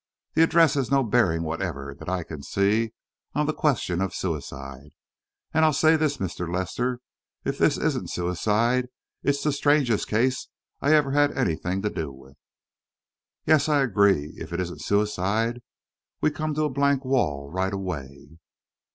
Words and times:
The 0.33 0.41
address 0.41 0.73
has 0.73 0.89
no 0.89 1.03
bearing 1.03 1.43
whatever, 1.43 1.93
that 1.99 2.09
I 2.09 2.23
can 2.23 2.41
see, 2.41 2.91
on 3.35 3.45
the 3.45 3.53
question 3.53 4.01
of 4.01 4.15
suicide. 4.15 4.93
And 5.53 5.63
I'll 5.63 5.73
say 5.73 5.95
this, 5.95 6.17
Mr. 6.17 6.51
Lester, 6.51 7.01
if 7.45 7.59
this 7.59 7.77
isn't 7.77 8.09
suicide, 8.09 8.87
it's 9.21 9.43
the 9.43 9.51
strangest 9.51 10.07
case 10.07 10.47
I 10.81 10.95
ever 10.95 11.11
had 11.11 11.37
anything 11.37 11.83
to 11.83 11.91
do 11.91 12.11
with." 12.11 12.35
"Yes," 13.45 13.69
I 13.69 13.83
agreed, 13.83 14.41
"if 14.41 14.51
it 14.51 14.59
isn't 14.59 14.81
suicide, 14.81 15.61
we 16.19 16.31
come 16.31 16.55
to 16.55 16.63
a 16.63 16.69
blank 16.71 17.05
wall 17.05 17.51
right 17.51 17.71
away." 17.71 18.39